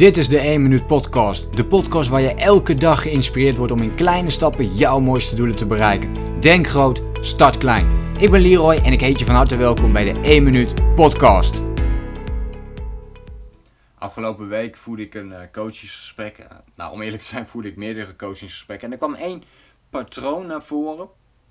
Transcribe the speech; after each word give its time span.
Dit 0.00 0.16
is 0.16 0.28
de 0.28 0.38
1 0.38 0.62
Minuut 0.62 0.86
Podcast. 0.86 1.56
De 1.56 1.64
podcast 1.64 2.08
waar 2.08 2.20
je 2.20 2.34
elke 2.34 2.74
dag 2.74 3.02
geïnspireerd 3.02 3.56
wordt 3.56 3.72
om 3.72 3.82
in 3.82 3.94
kleine 3.94 4.30
stappen 4.30 4.74
jouw 4.74 5.00
mooiste 5.00 5.34
doelen 5.34 5.56
te 5.56 5.66
bereiken. 5.66 6.40
Denk 6.40 6.66
groot, 6.66 7.02
start 7.20 7.58
klein. 7.58 8.14
Ik 8.18 8.30
ben 8.30 8.40
Leroy 8.40 8.74
en 8.74 8.92
ik 8.92 9.00
heet 9.00 9.18
je 9.18 9.24
van 9.24 9.34
harte 9.34 9.56
welkom 9.56 9.92
bij 9.92 10.12
de 10.12 10.20
1 10.20 10.42
Minuut 10.42 10.94
Podcast. 10.94 11.62
Afgelopen 13.94 14.48
week 14.48 14.76
voerde 14.76 15.02
ik 15.02 15.14
een 15.14 15.30
uh, 15.30 15.38
coachingsgesprek. 15.52 16.38
Uh, 16.38 16.46
nou, 16.74 16.92
om 16.92 17.02
eerlijk 17.02 17.22
te 17.22 17.28
zijn 17.28 17.46
voerde 17.46 17.68
ik 17.68 17.76
meerdere 17.76 18.16
coachingsgesprekken. 18.16 18.86
En 18.86 18.92
er 18.92 18.98
kwam 18.98 19.14
één 19.14 19.42
patroon 19.90 20.46
naar 20.46 20.62
voren 20.62 21.08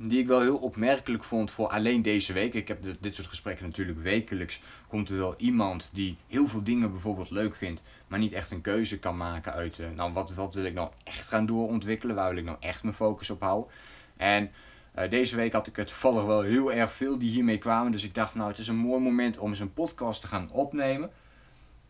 die 0.08 0.20
ik 0.20 0.28
wel 0.28 0.42
heel 0.42 0.58
opmerkelijk 0.58 1.24
vond 1.24 1.52
voor 1.52 1.68
alleen 1.68 2.02
deze 2.02 2.34
week. 2.34 2.54
Ik 2.54 2.68
heb 2.68 2.84
dit 3.00 3.16
soort 3.16 3.28
gesprekken 3.28 3.66
natuurlijk 3.66 4.00
wekelijks. 4.00 4.62
Komt 4.88 5.10
er 5.10 5.18
wel 5.18 5.36
iemand 5.38 5.90
die 5.94 6.18
heel 6.28 6.48
veel 6.48 6.64
dingen 6.64 6.92
bijvoorbeeld 6.92 7.30
leuk 7.30 7.56
vindt, 7.56 7.84
maar 8.08 8.20
niet 8.20 8.34
echt 8.34 8.52
een 8.52 8.62
keuze 8.62 9.00
kan 9.00 9.18
maken 9.18 9.54
uit, 9.54 9.78
uh, 9.80 9.88
nou 9.96 10.14
wat, 10.14 10.34
wat 10.34 10.54
wil 10.54 10.64
ik 10.64 10.74
nou 10.74 10.90
echt 11.04 11.28
gaan 11.28 11.46
doorontwikkelen, 11.46 12.16
waar 12.16 12.30
wil 12.30 12.38
ik 12.38 12.46
nou 12.46 12.58
echt 12.60 12.84
mijn 12.84 12.96
focus 12.96 13.30
op 13.30 13.42
houden. 13.42 13.72
En 14.18 14.52
uh, 14.98 15.10
deze 15.10 15.36
week 15.36 15.54
had 15.54 15.68
ik 15.68 15.76
het 15.76 15.88
toevallig 15.88 16.26
wel 16.26 16.42
heel 16.42 16.72
erg 16.72 16.92
veel 16.92 17.18
die 17.18 17.32
hiermee 17.32 17.58
kwamen, 17.58 17.92
dus 17.92 18.04
ik 18.04 18.14
dacht 18.14 18.36
nou 18.36 18.50
het 18.50 18.60
is 18.60 18.68
een 18.68 18.76
mooi 18.76 19.02
moment 19.02 19.38
om 19.38 19.50
eens 19.50 19.60
een 19.60 19.74
podcast 19.74 20.22
te 20.22 20.28
gaan 20.28 20.52
opnemen 20.52 21.12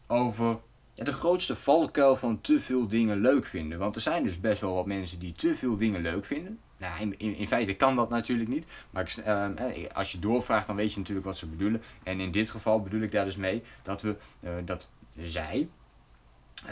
over 0.07 0.59
de 0.95 1.13
grootste 1.13 1.55
valkuil 1.55 2.15
van 2.15 2.41
te 2.41 2.59
veel 2.59 2.87
dingen 2.87 3.21
leuk 3.21 3.45
vinden. 3.45 3.79
Want 3.79 3.95
er 3.95 4.01
zijn 4.01 4.23
dus 4.23 4.39
best 4.39 4.61
wel 4.61 4.73
wat 4.73 4.85
mensen 4.85 5.19
die 5.19 5.33
te 5.33 5.55
veel 5.55 5.77
dingen 5.77 6.01
leuk 6.01 6.25
vinden. 6.25 6.59
Nou, 6.79 7.01
in, 7.01 7.17
in, 7.17 7.35
in 7.35 7.47
feite 7.47 7.73
kan 7.73 7.95
dat 7.95 8.09
natuurlijk 8.09 8.49
niet. 8.49 8.65
Maar 8.89 9.03
ik, 9.03 9.25
uh, 9.25 9.89
als 9.93 10.11
je 10.11 10.19
doorvraagt, 10.19 10.67
dan 10.67 10.75
weet 10.75 10.93
je 10.93 10.99
natuurlijk 10.99 11.25
wat 11.25 11.37
ze 11.37 11.47
bedoelen. 11.47 11.81
En 12.03 12.19
in 12.19 12.31
dit 12.31 12.51
geval 12.51 12.81
bedoel 12.81 13.01
ik 13.01 13.11
daar 13.11 13.25
dus 13.25 13.37
mee 13.37 13.63
dat, 13.83 14.01
we, 14.01 14.15
uh, 14.43 14.51
dat 14.65 14.89
zij, 15.17 15.69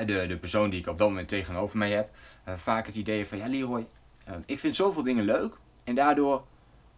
de, 0.06 0.26
de 0.28 0.38
persoon 0.38 0.70
die 0.70 0.80
ik 0.80 0.88
op 0.88 0.98
dat 0.98 1.08
moment 1.10 1.28
tegenover 1.28 1.78
mij 1.78 1.92
heb, 1.92 2.10
vaak 2.58 2.86
het 2.86 2.96
idee 2.96 3.28
van: 3.28 3.38
ja, 3.38 3.48
Leroy, 3.48 3.88
ehm, 4.24 4.42
ik 4.46 4.60
vind 4.60 4.76
zoveel 4.76 5.04
dingen 5.04 5.24
leuk. 5.24 5.58
En 5.84 5.96
daardoor 5.96 6.46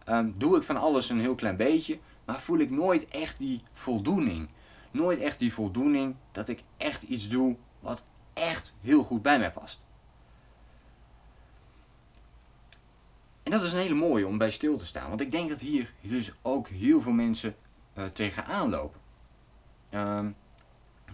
um, 0.08 0.34
doe 0.38 0.56
ik 0.56 0.62
van 0.62 0.76
alles 0.76 1.10
een 1.10 1.20
heel 1.20 1.34
klein 1.34 1.56
beetje. 1.56 1.98
Maar 2.24 2.40
voel 2.40 2.58
ik 2.58 2.70
nooit 2.70 3.08
echt 3.08 3.38
die 3.38 3.62
voldoening. 3.72 4.48
Nooit 4.90 5.18
echt 5.18 5.38
die 5.38 5.52
voldoening 5.52 6.14
dat 6.32 6.48
ik 6.48 6.62
echt 6.76 7.02
iets 7.02 7.28
doe 7.28 7.56
wat 7.80 8.02
echt 8.34 8.74
heel 8.80 9.02
goed 9.02 9.22
bij 9.22 9.38
mij 9.38 9.50
past. 9.50 9.80
En 13.50 13.56
dat 13.56 13.66
is 13.66 13.72
een 13.72 13.78
hele 13.78 13.94
mooie 13.94 14.26
om 14.26 14.38
bij 14.38 14.50
stil 14.50 14.78
te 14.78 14.86
staan. 14.86 15.08
Want 15.08 15.20
ik 15.20 15.30
denk 15.30 15.48
dat 15.48 15.60
hier 15.60 15.92
dus 16.00 16.32
ook 16.42 16.68
heel 16.68 17.00
veel 17.00 17.12
mensen 17.12 17.54
uh, 17.98 18.04
tegenaan 18.04 18.70
lopen. 18.70 19.00
Uh, 19.94 20.24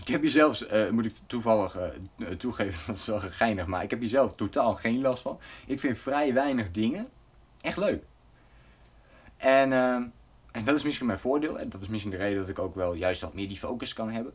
ik 0.00 0.08
heb 0.08 0.20
hier 0.20 0.30
zelfs, 0.30 0.72
uh, 0.72 0.90
moet 0.90 1.04
ik 1.04 1.14
toevallig 1.26 1.76
uh, 1.76 2.28
toegeven, 2.28 2.86
dat 2.92 2.96
is 2.96 3.06
wel 3.06 3.20
geinig, 3.20 3.66
maar 3.66 3.82
ik 3.82 3.90
heb 3.90 4.00
hier 4.00 4.08
zelf 4.08 4.34
totaal 4.34 4.74
geen 4.74 5.00
last 5.00 5.22
van. 5.22 5.38
Ik 5.66 5.80
vind 5.80 5.98
vrij 5.98 6.34
weinig 6.34 6.70
dingen 6.70 7.08
echt 7.60 7.76
leuk. 7.76 8.02
En, 9.36 9.72
ehm, 9.72 10.02
en 10.52 10.64
dat 10.64 10.74
is 10.74 10.82
misschien 10.82 11.06
mijn 11.06 11.18
voordeel. 11.18 11.58
En 11.58 11.68
dat 11.68 11.82
is 11.82 11.88
misschien 11.88 12.10
de 12.10 12.16
reden 12.16 12.40
dat 12.40 12.48
ik 12.48 12.58
ook 12.58 12.74
wel 12.74 12.94
juist 12.94 13.20
wat 13.20 13.34
meer 13.34 13.48
die 13.48 13.58
focus 13.58 13.92
kan 13.92 14.10
hebben. 14.10 14.34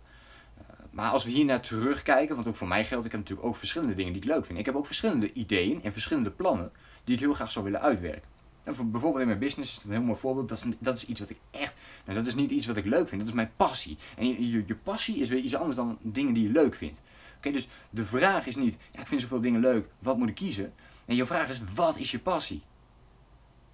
Maar 0.91 1.11
als 1.11 1.23
we 1.23 1.31
hier 1.31 1.45
naar 1.45 1.61
terugkijken, 1.61 2.35
want 2.35 2.47
ook 2.47 2.55
voor 2.55 2.67
mij 2.67 2.85
geldt, 2.85 3.05
ik 3.05 3.11
heb 3.11 3.21
natuurlijk 3.21 3.47
ook 3.47 3.55
verschillende 3.55 3.95
dingen 3.95 4.13
die 4.13 4.21
ik 4.21 4.27
leuk 4.27 4.45
vind. 4.45 4.59
Ik 4.59 4.65
heb 4.65 4.75
ook 4.75 4.85
verschillende 4.85 5.33
ideeën 5.33 5.83
en 5.83 5.91
verschillende 5.91 6.31
plannen 6.31 6.71
die 7.03 7.15
ik 7.15 7.19
heel 7.19 7.33
graag 7.33 7.51
zou 7.51 7.65
willen 7.65 7.81
uitwerken. 7.81 8.29
En 8.63 8.75
voor, 8.75 8.87
bijvoorbeeld 8.87 9.21
in 9.21 9.27
mijn 9.27 9.39
business 9.39 9.71
is 9.71 9.75
dat 9.75 9.85
een 9.85 9.91
heel 9.91 10.01
mooi 10.01 10.19
voorbeeld. 10.19 10.49
Dat 10.49 10.57
is, 10.57 10.73
dat 10.79 10.97
is 10.97 11.05
iets 11.05 11.19
wat 11.19 11.29
ik 11.29 11.39
echt. 11.51 11.73
Nou, 12.05 12.17
dat 12.17 12.27
is 12.27 12.35
niet 12.35 12.51
iets 12.51 12.67
wat 12.67 12.77
ik 12.77 12.85
leuk 12.85 13.07
vind. 13.07 13.21
Dat 13.21 13.29
is 13.29 13.35
mijn 13.35 13.51
passie. 13.55 13.97
En 14.17 14.27
je, 14.27 14.65
je, 14.65 14.75
passie 14.75 15.17
is 15.17 15.29
weer 15.29 15.39
iets 15.39 15.55
anders 15.55 15.75
dan 15.75 15.97
dingen 16.01 16.33
die 16.33 16.43
je 16.43 16.51
leuk 16.51 16.75
vindt. 16.75 17.01
Oké, 17.37 17.51
dus 17.51 17.67
de 17.89 18.03
vraag 18.03 18.47
is 18.47 18.55
niet. 18.55 18.77
Ja, 18.91 18.99
ik 18.99 19.07
vind 19.07 19.21
zoveel 19.21 19.41
dingen 19.41 19.61
leuk. 19.61 19.89
Wat 19.99 20.17
moet 20.17 20.29
ik 20.29 20.35
kiezen? 20.35 20.73
En 21.05 21.15
je 21.15 21.25
vraag 21.25 21.49
is: 21.49 21.61
wat 21.75 21.97
is 21.97 22.11
je 22.11 22.19
passie? 22.19 22.61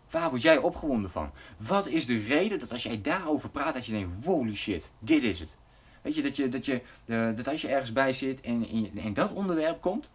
Waar 0.10 0.30
word 0.30 0.42
jij 0.42 0.58
opgewonden 0.58 1.12
van? 1.12 1.32
Wat 1.58 1.88
is 1.88 2.06
de 2.06 2.20
reden 2.20 2.60
dat 2.60 2.72
als 2.72 2.84
jij 2.84 3.02
daarover 3.02 3.50
praat, 3.50 3.74
dat 3.74 3.86
je 3.86 3.92
denkt: 3.92 4.26
holy 4.26 4.56
shit, 4.56 4.92
dit 5.00 5.24
is 5.24 5.40
het. 5.40 5.58
Weet 6.02 6.16
je, 6.16 6.22
dat, 6.22 6.36
je, 6.36 6.50
dat, 6.50 6.66
je, 6.66 6.82
uh, 7.06 7.36
dat 7.36 7.48
als 7.48 7.62
je 7.62 7.68
ergens 7.68 7.94
bij 7.94 8.14
zit 8.14 8.42
en 8.42 8.70
in 8.94 9.14
dat 9.14 9.34
onderwerp 9.34 9.82
komt, 9.82 10.10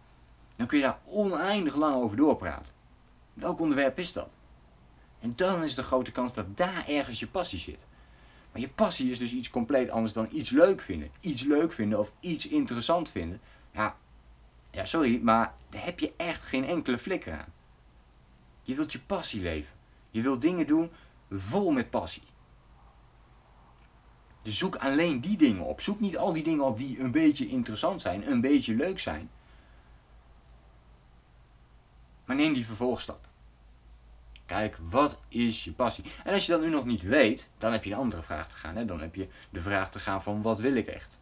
dan 0.55 0.67
kun 0.67 0.77
je 0.77 0.83
daar 0.83 0.99
oneindig 1.05 1.75
lang 1.75 1.95
over 1.95 2.17
doorpraten. 2.17 2.73
Welk 3.33 3.59
onderwerp 3.59 3.99
is 3.99 4.13
dat? 4.13 4.37
En 5.19 5.33
dan 5.35 5.63
is 5.63 5.75
de 5.75 5.83
grote 5.83 6.11
kans 6.11 6.33
dat 6.33 6.57
daar 6.57 6.87
ergens 6.87 7.19
je 7.19 7.27
passie 7.27 7.59
zit. 7.59 7.85
Maar 8.51 8.61
je 8.61 8.69
passie 8.69 9.11
is 9.11 9.19
dus 9.19 9.33
iets 9.33 9.49
compleet 9.49 9.89
anders 9.89 10.13
dan 10.13 10.27
iets 10.31 10.49
leuk 10.49 10.81
vinden. 10.81 11.11
Iets 11.19 11.43
leuk 11.43 11.71
vinden 11.71 11.99
of 11.99 12.13
iets 12.19 12.47
interessant 12.47 13.09
vinden. 13.09 13.41
Ja, 13.71 13.95
ja 14.71 14.85
sorry, 14.85 15.19
maar 15.21 15.53
daar 15.69 15.85
heb 15.85 15.99
je 15.99 16.13
echt 16.17 16.41
geen 16.41 16.65
enkele 16.65 16.97
flikker 16.97 17.33
aan. 17.33 17.53
Je 18.63 18.75
wilt 18.75 18.91
je 18.91 18.99
passie 18.99 19.41
leven. 19.41 19.75
Je 20.09 20.21
wilt 20.21 20.41
dingen 20.41 20.67
doen 20.67 20.91
vol 21.29 21.71
met 21.71 21.89
passie. 21.89 22.23
Dus 24.41 24.57
zoek 24.57 24.75
alleen 24.75 25.21
die 25.21 25.37
dingen 25.37 25.63
op. 25.63 25.81
Zoek 25.81 25.99
niet 25.99 26.17
al 26.17 26.33
die 26.33 26.43
dingen 26.43 26.65
op 26.65 26.77
die 26.77 26.99
een 26.99 27.11
beetje 27.11 27.47
interessant 27.47 28.01
zijn, 28.01 28.31
een 28.31 28.41
beetje 28.41 28.75
leuk 28.75 28.99
zijn. 28.99 29.29
Maar 32.25 32.35
neem 32.35 32.53
die 32.53 32.65
vervolgstap. 32.65 33.27
Kijk, 34.45 34.77
wat 34.81 35.19
is 35.27 35.63
je 35.63 35.71
passie? 35.71 36.03
En 36.23 36.33
als 36.33 36.45
je 36.45 36.51
dat 36.51 36.61
nu 36.61 36.69
nog 36.69 36.85
niet 36.85 37.01
weet, 37.01 37.49
dan 37.57 37.71
heb 37.71 37.83
je 37.83 37.91
een 37.91 37.97
andere 37.97 38.21
vraag 38.21 38.49
te 38.49 38.57
gaan. 38.57 38.75
Hè? 38.75 38.85
Dan 38.85 39.01
heb 39.01 39.15
je 39.15 39.27
de 39.49 39.61
vraag 39.61 39.91
te 39.91 39.99
gaan 39.99 40.23
van 40.23 40.41
wat 40.41 40.59
wil 40.59 40.75
ik 40.75 40.87
echt? 40.87 41.19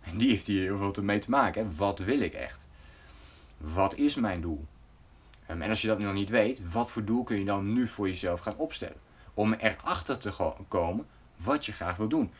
En 0.00 0.18
die 0.18 0.30
heeft 0.30 0.46
hier 0.46 0.62
heel 0.62 0.92
veel 0.92 1.02
mee 1.02 1.18
te 1.18 1.30
maken. 1.30 1.64
Hè? 1.64 1.74
Wat 1.74 1.98
wil 1.98 2.20
ik 2.20 2.32
echt? 2.32 2.68
Wat 3.56 3.94
is 3.94 4.14
mijn 4.14 4.40
doel? 4.40 4.66
En 5.46 5.62
als 5.62 5.82
je 5.82 5.88
dat 5.88 5.98
nu 5.98 6.04
nog 6.04 6.14
niet 6.14 6.30
weet, 6.30 6.72
wat 6.72 6.90
voor 6.90 7.04
doel 7.04 7.24
kun 7.24 7.38
je 7.38 7.44
dan 7.44 7.72
nu 7.72 7.88
voor 7.88 8.08
jezelf 8.08 8.40
gaan 8.40 8.56
opstellen? 8.56 9.00
Om 9.34 9.52
erachter 9.52 10.18
te 10.18 10.52
komen 10.68 11.06
wat 11.36 11.66
je 11.66 11.72
graag 11.72 11.96
wil 11.96 12.08
doen. 12.08 12.32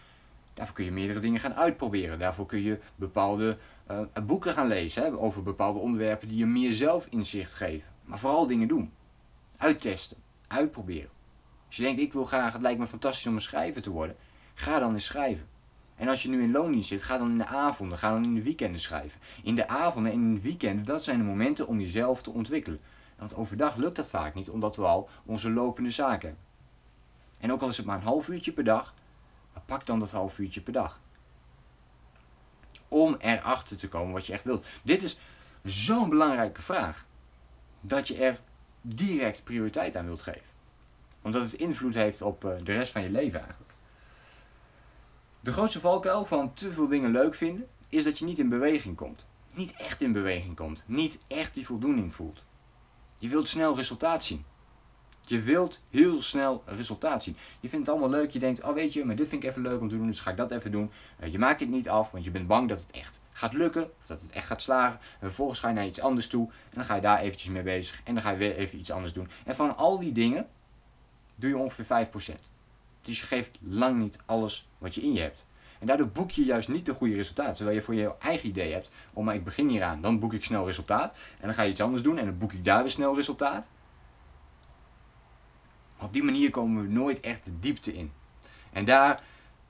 Daarvoor 0.60 0.78
kun 0.78 0.88
je 0.88 0.92
meerdere 0.92 1.20
dingen 1.20 1.40
gaan 1.40 1.54
uitproberen. 1.54 2.18
Daarvoor 2.18 2.46
kun 2.46 2.62
je 2.62 2.78
bepaalde 2.96 3.58
uh, 3.90 4.00
boeken 4.26 4.52
gaan 4.52 4.66
lezen 4.66 5.20
over 5.20 5.42
bepaalde 5.42 5.78
onderwerpen 5.78 6.28
die 6.28 6.38
je 6.38 6.46
meer 6.46 6.72
zelfinzicht 6.72 7.54
geven. 7.54 7.92
Maar 8.04 8.18
vooral 8.18 8.46
dingen 8.46 8.68
doen. 8.68 8.92
Uittesten, 9.56 10.16
uitproberen. 10.46 11.10
Als 11.66 11.76
je 11.76 11.82
denkt, 11.82 12.00
ik 12.00 12.12
wil 12.12 12.24
graag, 12.24 12.52
het 12.52 12.62
lijkt 12.62 12.78
me 12.78 12.86
fantastisch 12.86 13.26
om 13.26 13.34
een 13.34 13.40
schrijver 13.40 13.82
te 13.82 13.90
worden, 13.90 14.16
ga 14.54 14.78
dan 14.78 14.92
eens 14.92 15.04
schrijven. 15.04 15.46
En 15.96 16.08
als 16.08 16.22
je 16.22 16.28
nu 16.28 16.42
in 16.42 16.50
loondienst 16.50 16.88
zit, 16.88 17.02
ga 17.02 17.18
dan 17.18 17.30
in 17.30 17.38
de 17.38 17.46
avonden, 17.46 17.98
ga 17.98 18.10
dan 18.10 18.24
in 18.24 18.34
de 18.34 18.42
weekenden 18.42 18.80
schrijven. 18.80 19.20
In 19.42 19.56
de 19.56 19.68
avonden 19.68 20.12
en 20.12 20.18
in 20.18 20.34
de 20.34 20.40
weekenden, 20.40 20.84
dat 20.84 21.04
zijn 21.04 21.18
de 21.18 21.24
momenten 21.24 21.66
om 21.66 21.80
jezelf 21.80 22.22
te 22.22 22.30
ontwikkelen. 22.30 22.80
Want 23.18 23.34
overdag 23.34 23.76
lukt 23.76 23.96
dat 23.96 24.10
vaak 24.10 24.34
niet, 24.34 24.50
omdat 24.50 24.76
we 24.76 24.82
al 24.82 25.08
onze 25.24 25.50
lopende 25.50 25.90
zaken 25.90 26.28
hebben. 26.28 26.46
En 27.38 27.52
ook 27.52 27.62
al 27.62 27.68
is 27.68 27.76
het 27.76 27.86
maar 27.86 27.96
een 27.96 28.02
half 28.02 28.28
uurtje 28.28 28.52
per 28.52 28.64
dag, 28.64 28.94
pak 29.66 29.86
dan 29.86 29.98
dat 29.98 30.10
half 30.10 30.38
uurtje 30.38 30.60
per 30.60 30.72
dag. 30.72 31.00
Om 32.88 33.16
erachter 33.18 33.76
te 33.76 33.88
komen 33.88 34.12
wat 34.12 34.26
je 34.26 34.32
echt 34.32 34.44
wilt. 34.44 34.66
Dit 34.82 35.02
is 35.02 35.18
zo'n 35.64 36.08
belangrijke 36.08 36.62
vraag. 36.62 37.06
Dat 37.80 38.08
je 38.08 38.16
er 38.16 38.40
direct 38.80 39.44
prioriteit 39.44 39.96
aan 39.96 40.06
wilt 40.06 40.22
geven. 40.22 40.58
Omdat 41.22 41.42
het 41.42 41.52
invloed 41.52 41.94
heeft 41.94 42.22
op 42.22 42.44
eh, 42.44 42.50
de 42.62 42.72
rest 42.72 42.92
van 42.92 43.02
je 43.02 43.10
leven 43.10 43.38
eigenlijk. 43.38 43.72
De 45.40 45.52
grootste 45.52 45.80
valkuil 45.80 46.24
van 46.24 46.54
te 46.54 46.72
veel 46.72 46.88
dingen 46.88 47.10
leuk 47.10 47.34
vinden 47.34 47.68
is 47.88 48.04
dat 48.04 48.18
je 48.18 48.24
niet 48.24 48.38
in 48.38 48.48
beweging 48.48 48.96
komt. 48.96 49.26
Niet 49.54 49.72
echt 49.72 50.00
in 50.00 50.12
beweging 50.12 50.56
komt. 50.56 50.84
Niet 50.86 51.18
echt 51.26 51.54
die 51.54 51.66
voldoening 51.66 52.14
voelt. 52.14 52.44
Je 53.18 53.28
wilt 53.28 53.48
snel 53.48 53.76
resultaat 53.76 54.24
zien. 54.24 54.44
Je 55.24 55.40
wilt 55.40 55.80
heel 55.90 56.22
snel 56.22 56.62
resultaat 56.66 57.22
zien. 57.22 57.36
Je 57.60 57.68
vindt 57.68 57.86
het 57.86 57.96
allemaal 57.96 58.18
leuk. 58.18 58.30
Je 58.30 58.38
denkt, 58.38 58.62
oh 58.62 58.74
weet 58.74 58.92
je, 58.92 59.04
maar 59.04 59.16
dit 59.16 59.28
vind 59.28 59.42
ik 59.42 59.50
even 59.50 59.62
leuk 59.62 59.80
om 59.80 59.88
te 59.88 59.96
doen, 59.96 60.06
dus 60.06 60.20
ga 60.20 60.30
ik 60.30 60.36
dat 60.36 60.50
even 60.50 60.70
doen. 60.70 60.90
Uh, 61.20 61.32
je 61.32 61.38
maakt 61.38 61.58
dit 61.58 61.68
niet 61.68 61.88
af, 61.88 62.10
want 62.10 62.24
je 62.24 62.30
bent 62.30 62.46
bang 62.46 62.68
dat 62.68 62.78
het 62.78 62.90
echt 62.90 63.20
gaat 63.32 63.52
lukken. 63.52 63.90
Of 64.00 64.06
dat 64.06 64.22
het 64.22 64.30
echt 64.30 64.46
gaat 64.46 64.62
slagen. 64.62 64.98
En 64.98 65.26
vervolgens 65.26 65.60
ga 65.60 65.68
je 65.68 65.74
naar 65.74 65.86
iets 65.86 66.00
anders 66.00 66.28
toe. 66.28 66.46
En 66.48 66.74
dan 66.74 66.84
ga 66.84 66.94
je 66.94 67.00
daar 67.00 67.20
eventjes 67.20 67.50
mee 67.50 67.62
bezig. 67.62 68.00
En 68.04 68.14
dan 68.14 68.22
ga 68.22 68.30
je 68.30 68.36
weer 68.36 68.56
even 68.56 68.78
iets 68.78 68.90
anders 68.90 69.12
doen. 69.12 69.28
En 69.44 69.54
van 69.54 69.76
al 69.76 69.98
die 69.98 70.12
dingen 70.12 70.46
doe 71.34 71.50
je 71.50 71.56
ongeveer 71.56 72.06
5%. 72.06 72.50
Dus 73.02 73.20
je 73.20 73.26
geeft 73.26 73.58
lang 73.62 73.98
niet 73.98 74.18
alles 74.26 74.68
wat 74.78 74.94
je 74.94 75.02
in 75.02 75.12
je 75.12 75.20
hebt. 75.20 75.44
En 75.78 75.86
daardoor 75.86 76.08
boek 76.08 76.30
je 76.30 76.44
juist 76.44 76.68
niet 76.68 76.86
de 76.86 76.94
goede 76.94 77.14
resultaten. 77.14 77.54
Terwijl 77.54 77.76
je 77.76 77.82
voor 77.82 77.94
je 77.94 78.12
eigen 78.18 78.48
idee 78.48 78.72
hebt. 78.72 78.88
Oh, 79.12 79.24
maar 79.24 79.34
ik 79.34 79.44
begin 79.44 79.68
hier 79.68 79.82
aan. 79.82 80.00
Dan 80.00 80.18
boek 80.18 80.32
ik 80.32 80.44
snel 80.44 80.66
resultaat. 80.66 81.12
En 81.12 81.46
dan 81.46 81.54
ga 81.54 81.62
je 81.62 81.70
iets 81.70 81.80
anders 81.80 82.02
doen. 82.02 82.18
En 82.18 82.24
dan 82.24 82.38
boek 82.38 82.52
ik 82.52 82.64
daar 82.64 82.82
weer 82.82 82.90
snel 82.90 83.14
resultaat. 83.14 83.68
Op 86.02 86.12
die 86.12 86.22
manier 86.22 86.50
komen 86.50 86.82
we 86.82 86.88
nooit 86.88 87.20
echt 87.20 87.44
de 87.44 87.58
diepte 87.60 87.94
in. 87.94 88.12
En 88.72 88.84
daar 88.84 89.22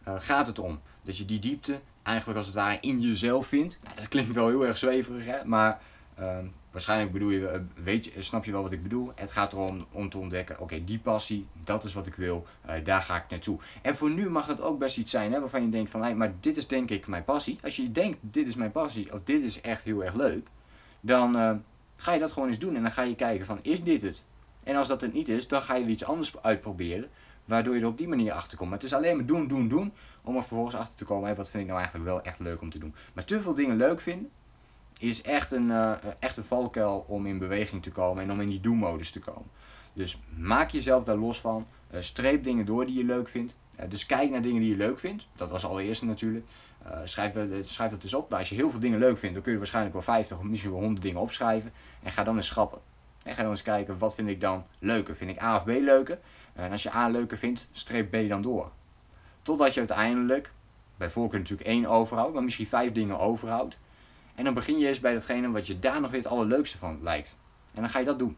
uh, 0.09 0.15
gaat 0.19 0.47
het 0.47 0.59
om. 0.59 0.81
Dat 1.03 1.17
je 1.17 1.25
die 1.25 1.39
diepte 1.39 1.81
eigenlijk 2.03 2.39
als 2.39 2.47
het 2.47 2.57
ware 2.57 2.79
in 2.81 3.01
jezelf 3.01 3.47
vindt. 3.47 3.79
Nou, 3.83 3.97
dat 3.97 4.09
klinkt 4.09 4.35
wel 4.35 4.49
heel 4.49 4.67
erg 4.67 4.79
zweverig, 4.79 5.27
hè? 5.27 5.45
maar 5.45 5.81
uh, 6.21 6.39
waarschijnlijk 6.71 7.13
bedoel 7.13 7.31
je, 7.31 7.49
eh, 7.49 7.61
weet 7.75 8.05
je, 8.05 8.23
snap 8.23 8.45
je 8.45 8.53
wel 8.53 8.63
wat 8.63 8.73
ik 8.73 8.83
bedoel. 8.83 9.13
Het 9.15 9.33
gaat 9.33 9.53
erom 9.53 9.87
om 9.93 10.09
te 10.09 10.19
ontdekken, 10.19 10.61
oké, 10.61 10.85
die 10.85 10.99
passie, 10.99 11.47
dat 11.65 11.85
is 11.85 11.93
wat 11.93 12.07
ik 12.07 12.15
wil, 12.15 12.47
uh, 12.69 12.73
daar 12.85 13.03
ga 13.03 13.17
ik 13.17 13.31
naartoe. 13.31 13.59
En 13.83 13.97
voor 13.97 14.11
nu 14.11 14.31
mag 14.31 14.47
het 14.47 14.61
ook 14.61 14.79
best 14.79 14.99
iets 14.99 15.11
zijn 15.11 15.33
hè, 15.33 15.41
waarvan 15.41 15.63
je 15.63 15.69
denkt 15.69 15.91
van, 15.91 16.03
hey, 16.03 16.15
maar 16.15 16.33
dit 16.41 16.57
is 16.57 16.67
denk 16.67 16.91
ik 16.91 17.07
mijn 17.07 17.25
passie. 17.25 17.59
Als 17.63 17.77
je 17.77 17.93
denkt, 17.93 18.19
dit 18.21 18.47
is 18.47 18.55
mijn 18.55 18.73
passie, 18.73 19.13
of 19.13 19.21
dit 19.25 19.43
is 19.43 19.61
echt 19.61 19.85
heel 19.85 20.05
erg 20.05 20.15
leuk, 20.15 20.49
dan 21.01 21.63
ga 21.97 22.13
je 22.13 22.21
dat 22.21 22.33
gewoon 22.33 22.49
eens 22.49 22.59
doen. 22.59 22.77
En 22.77 22.83
dan 22.83 22.91
ga 22.91 23.03
je 23.03 23.15
kijken 23.15 23.47
van, 23.47 23.59
is 23.63 23.83
dit 23.83 24.03
het? 24.03 24.25
En 24.71 24.77
als 24.77 24.89
dat 24.89 25.01
het 25.01 25.13
niet 25.13 25.29
is, 25.29 25.49
dan 25.49 25.63
ga 25.63 25.75
je 25.75 25.85
er 25.85 25.91
iets 25.91 26.05
anders 26.05 26.43
uitproberen, 26.43 27.09
waardoor 27.45 27.75
je 27.75 27.81
er 27.81 27.87
op 27.87 27.99
die 27.99 28.09
manier 28.09 28.33
achter 28.33 28.57
komt. 28.59 28.71
Maar 28.71 28.79
het 28.79 28.87
is 28.87 28.95
alleen 28.95 29.17
maar 29.17 29.27
doen, 29.27 29.49
doen, 29.49 29.69
doen, 29.69 29.93
om 30.23 30.37
er 30.37 30.41
vervolgens 30.41 30.75
achter 30.75 30.95
te 30.95 31.05
komen, 31.05 31.27
hey, 31.27 31.37
wat 31.37 31.51
vind 31.51 31.63
ik 31.63 31.69
nou 31.69 31.81
eigenlijk 31.81 32.11
wel 32.11 32.23
echt 32.23 32.39
leuk 32.39 32.61
om 32.61 32.71
te 32.71 32.79
doen. 32.79 32.95
Maar 33.13 33.25
te 33.25 33.41
veel 33.41 33.55
dingen 33.55 33.77
leuk 33.77 34.01
vinden, 34.01 34.31
is 34.99 35.23
echt 35.23 35.53
een, 35.53 35.69
uh, 35.69 35.93
een 36.21 36.45
valkuil 36.45 37.05
om 37.09 37.27
in 37.27 37.39
beweging 37.39 37.83
te 37.83 37.91
komen 37.91 38.23
en 38.23 38.33
om 38.33 38.41
in 38.41 38.49
die 38.49 38.61
do-modus 38.61 39.11
te 39.11 39.21
komen. 39.21 39.51
Dus 39.93 40.21
maak 40.37 40.71
jezelf 40.71 41.05
daar 41.05 41.17
los 41.17 41.41
van. 41.41 41.67
Uh, 41.95 42.01
streep 42.01 42.45
dingen 42.45 42.67
door 42.67 42.87
die 42.87 42.97
je 42.97 43.05
leuk 43.05 43.29
vindt. 43.29 43.57
Uh, 43.81 43.89
dus 43.89 44.07
kijk 44.07 44.31
naar 44.31 44.43
dingen 44.43 44.61
die 44.61 44.71
je 44.71 44.77
leuk 44.77 44.99
vindt. 44.99 45.29
Dat 45.37 45.51
was 45.51 45.65
allereerst 45.65 46.03
natuurlijk. 46.03 46.47
schrijf, 47.05 47.33
dat, 47.33 47.69
schrijf 47.69 47.91
dat 47.91 48.03
eens 48.03 48.15
op. 48.15 48.29
Nou, 48.29 48.41
als 48.41 48.49
je 48.49 48.55
heel 48.55 48.71
veel 48.71 48.81
dingen 48.81 48.99
leuk 48.99 49.19
vindt, 49.19 49.35
dan 49.35 49.43
kun 49.43 49.53
je 49.53 49.59
waarschijnlijk 49.59 49.95
wel 49.95 50.05
50 50.05 50.39
of 50.39 50.43
misschien 50.43 50.73
wel 50.73 50.81
100 50.81 51.03
dingen 51.03 51.21
opschrijven. 51.21 51.73
En 52.03 52.13
ga 52.13 52.25
dan 52.25 52.37
eens 52.37 52.47
schrappen. 52.47 52.90
En 53.23 53.35
ga 53.35 53.43
dan 53.43 53.51
eens 53.51 53.63
kijken, 53.63 53.99
wat 53.99 54.15
vind 54.15 54.29
ik 54.29 54.41
dan 54.41 54.67
leuker? 54.79 55.17
Vind 55.17 55.31
ik 55.31 55.43
A 55.43 55.57
of 55.57 55.65
B 55.65 55.69
leuker? 55.69 56.19
En 56.53 56.73
als 56.73 56.83
je 56.83 56.95
A 56.95 57.09
leuker 57.09 57.39
vindt, 57.39 57.69
streep 57.73 58.11
B 58.11 58.29
dan 58.29 58.43
door. 58.43 58.71
Totdat 59.43 59.75
je 59.75 59.81
uiteindelijk, 59.81 60.53
bij 60.97 61.11
voorkeur 61.11 61.39
natuurlijk 61.39 61.69
één 61.69 61.87
overhoudt, 61.87 62.35
maar 62.35 62.43
misschien 62.43 62.67
vijf 62.67 62.93
dingen 62.93 63.19
overhoudt. 63.19 63.79
En 64.35 64.45
dan 64.45 64.55
begin 64.55 64.79
je 64.79 64.89
eens 64.89 65.01
bij 65.01 65.13
datgene 65.13 65.51
wat 65.51 65.67
je 65.67 65.79
daar 65.79 66.01
nog 66.01 66.11
weer 66.11 66.21
het 66.21 66.31
allerleukste 66.31 66.79
van 66.79 66.99
lijkt. 67.03 67.37
En 67.75 67.81
dan 67.81 67.91
ga 67.91 67.99
je 67.99 68.05
dat 68.05 68.19
doen. 68.19 68.37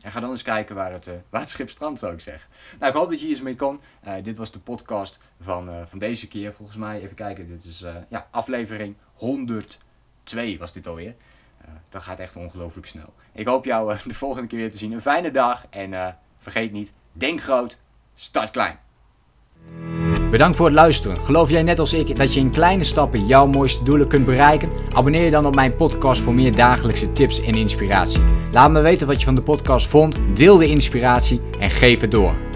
En 0.00 0.12
ga 0.12 0.20
dan 0.20 0.30
eens 0.30 0.42
kijken 0.42 0.74
waar 0.74 0.92
het, 0.92 1.06
uh, 1.06 1.14
waar 1.30 1.40
het 1.40 1.50
schip 1.50 1.70
strandt, 1.70 2.00
zou 2.00 2.12
ik 2.12 2.20
zeggen. 2.20 2.50
Nou, 2.78 2.92
ik 2.92 2.98
hoop 2.98 3.10
dat 3.10 3.18
je 3.18 3.26
hier 3.26 3.34
eens 3.34 3.44
mee 3.44 3.56
kon. 3.56 3.80
Uh, 4.06 4.14
dit 4.22 4.36
was 4.36 4.52
de 4.52 4.58
podcast 4.58 5.18
van, 5.40 5.88
van 5.88 5.98
deze 5.98 6.28
keer, 6.28 6.52
volgens 6.52 6.78
mij. 6.78 7.00
Even 7.00 7.16
kijken, 7.16 7.48
dit 7.48 7.64
is 7.64 7.84
ja, 8.08 8.28
aflevering 8.30 8.96
102 9.14 10.58
was 10.58 10.72
dit 10.72 10.86
alweer. 10.86 11.14
Dat 11.88 12.02
gaat 12.02 12.18
echt 12.18 12.36
ongelooflijk 12.36 12.86
snel. 12.86 13.12
Ik 13.32 13.46
hoop 13.46 13.64
jou 13.64 13.96
de 14.04 14.14
volgende 14.14 14.48
keer 14.48 14.58
weer 14.58 14.70
te 14.70 14.78
zien. 14.78 14.92
Een 14.92 15.00
fijne 15.00 15.30
dag 15.30 15.66
en 15.70 16.16
vergeet 16.38 16.72
niet, 16.72 16.92
denk 17.12 17.42
groot, 17.42 17.78
start 18.14 18.50
klein. 18.50 18.78
Bedankt 20.30 20.56
voor 20.56 20.66
het 20.66 20.74
luisteren. 20.74 21.16
Geloof 21.16 21.50
jij 21.50 21.62
net 21.62 21.78
als 21.78 21.92
ik 21.92 22.16
dat 22.16 22.34
je 22.34 22.40
in 22.40 22.50
kleine 22.50 22.84
stappen 22.84 23.26
jouw 23.26 23.46
mooiste 23.46 23.84
doelen 23.84 24.08
kunt 24.08 24.24
bereiken? 24.24 24.70
Abonneer 24.92 25.24
je 25.24 25.30
dan 25.30 25.46
op 25.46 25.54
mijn 25.54 25.76
podcast 25.76 26.20
voor 26.20 26.34
meer 26.34 26.56
dagelijkse 26.56 27.12
tips 27.12 27.42
en 27.42 27.54
inspiratie. 27.54 28.22
Laat 28.52 28.70
me 28.70 28.80
weten 28.80 29.06
wat 29.06 29.18
je 29.18 29.24
van 29.24 29.34
de 29.34 29.42
podcast 29.42 29.86
vond, 29.86 30.16
deel 30.34 30.56
de 30.56 30.66
inspiratie 30.66 31.40
en 31.58 31.70
geef 31.70 32.00
het 32.00 32.10
door. 32.10 32.51